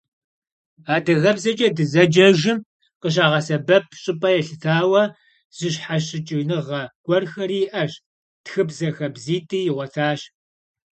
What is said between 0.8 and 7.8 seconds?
Адыгэбзэкӏэ дызэджэжым къыщагъэсэбэп щӏыпӏэ елъытауэ, зыщхьэщыкӏыныгъэ гуэрхэри